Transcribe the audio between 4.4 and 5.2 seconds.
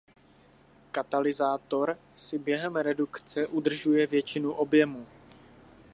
objemu.